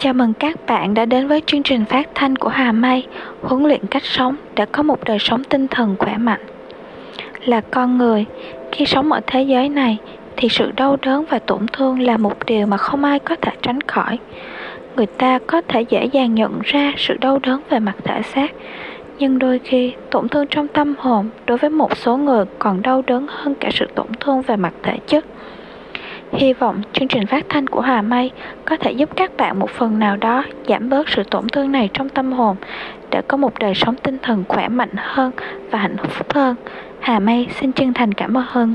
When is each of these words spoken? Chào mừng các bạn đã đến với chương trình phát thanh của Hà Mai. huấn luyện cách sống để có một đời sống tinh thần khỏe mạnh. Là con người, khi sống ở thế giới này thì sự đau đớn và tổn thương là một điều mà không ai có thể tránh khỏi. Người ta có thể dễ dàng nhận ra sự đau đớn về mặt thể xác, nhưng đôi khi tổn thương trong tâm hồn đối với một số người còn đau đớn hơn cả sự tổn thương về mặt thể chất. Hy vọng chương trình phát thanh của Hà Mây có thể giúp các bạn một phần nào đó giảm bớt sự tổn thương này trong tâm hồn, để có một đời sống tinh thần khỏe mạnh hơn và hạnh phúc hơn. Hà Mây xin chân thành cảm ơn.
Chào 0.00 0.12
mừng 0.12 0.34
các 0.34 0.66
bạn 0.66 0.94
đã 0.94 1.04
đến 1.04 1.28
với 1.28 1.42
chương 1.46 1.62
trình 1.62 1.84
phát 1.84 2.08
thanh 2.14 2.36
của 2.36 2.48
Hà 2.48 2.72
Mai. 2.72 3.06
huấn 3.42 3.62
luyện 3.62 3.86
cách 3.86 4.02
sống 4.04 4.36
để 4.56 4.66
có 4.66 4.82
một 4.82 5.04
đời 5.04 5.18
sống 5.18 5.44
tinh 5.44 5.68
thần 5.68 5.96
khỏe 5.98 6.16
mạnh. 6.16 6.40
Là 7.44 7.60
con 7.60 7.98
người, 7.98 8.24
khi 8.72 8.86
sống 8.86 9.12
ở 9.12 9.20
thế 9.26 9.42
giới 9.42 9.68
này 9.68 9.98
thì 10.36 10.48
sự 10.48 10.70
đau 10.76 10.96
đớn 11.02 11.24
và 11.30 11.38
tổn 11.38 11.66
thương 11.72 12.00
là 12.00 12.16
một 12.16 12.46
điều 12.46 12.66
mà 12.66 12.76
không 12.76 13.04
ai 13.04 13.18
có 13.18 13.36
thể 13.36 13.52
tránh 13.62 13.80
khỏi. 13.80 14.18
Người 14.96 15.06
ta 15.06 15.38
có 15.46 15.60
thể 15.68 15.82
dễ 15.82 16.04
dàng 16.04 16.34
nhận 16.34 16.60
ra 16.64 16.92
sự 16.96 17.16
đau 17.20 17.38
đớn 17.42 17.60
về 17.70 17.78
mặt 17.78 17.96
thể 18.04 18.22
xác, 18.22 18.52
nhưng 19.18 19.38
đôi 19.38 19.58
khi 19.58 19.92
tổn 20.10 20.28
thương 20.28 20.46
trong 20.46 20.68
tâm 20.68 20.94
hồn 20.98 21.28
đối 21.46 21.58
với 21.58 21.70
một 21.70 21.96
số 21.96 22.16
người 22.16 22.44
còn 22.58 22.82
đau 22.82 23.02
đớn 23.06 23.26
hơn 23.28 23.54
cả 23.60 23.68
sự 23.72 23.86
tổn 23.94 24.06
thương 24.20 24.42
về 24.42 24.56
mặt 24.56 24.72
thể 24.82 24.98
chất. 25.06 25.24
Hy 26.32 26.52
vọng 26.52 26.82
chương 26.92 27.08
trình 27.08 27.26
phát 27.26 27.46
thanh 27.48 27.66
của 27.66 27.80
Hà 27.80 28.02
Mây 28.02 28.30
có 28.64 28.76
thể 28.76 28.92
giúp 28.92 29.10
các 29.16 29.36
bạn 29.36 29.58
một 29.58 29.70
phần 29.70 29.98
nào 29.98 30.16
đó 30.16 30.44
giảm 30.68 30.88
bớt 30.88 31.08
sự 31.08 31.22
tổn 31.22 31.48
thương 31.48 31.72
này 31.72 31.88
trong 31.92 32.08
tâm 32.08 32.32
hồn, 32.32 32.56
để 33.10 33.22
có 33.28 33.36
một 33.36 33.58
đời 33.58 33.74
sống 33.74 33.94
tinh 34.02 34.18
thần 34.22 34.44
khỏe 34.48 34.68
mạnh 34.68 34.96
hơn 34.96 35.32
và 35.70 35.78
hạnh 35.78 35.96
phúc 35.96 36.32
hơn. 36.34 36.56
Hà 37.00 37.18
Mây 37.18 37.46
xin 37.60 37.72
chân 37.72 37.92
thành 37.92 38.14
cảm 38.14 38.34
ơn. 38.54 38.74